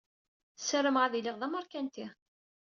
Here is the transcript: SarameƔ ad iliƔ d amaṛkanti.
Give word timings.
SarameƔ 0.67 1.03
ad 1.03 1.13
iliƔ 1.19 1.35
d 1.39 1.43
amaṛkanti. 1.47 2.05